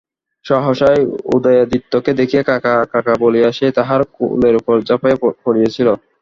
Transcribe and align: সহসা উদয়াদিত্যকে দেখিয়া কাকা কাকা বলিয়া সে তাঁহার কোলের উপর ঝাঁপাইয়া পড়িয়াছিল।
সহসা 0.45 0.89
উদয়াদিত্যকে 1.35 2.11
দেখিয়া 2.19 2.43
কাকা 2.43 2.73
কাকা 2.93 3.13
বলিয়া 3.21 3.49
সে 3.51 3.67
তাঁহার 3.77 4.01
কোলের 4.15 4.55
উপর 4.61 4.75
ঝাঁপাইয়া 4.87 5.17
পড়িয়াছিল। 5.43 5.87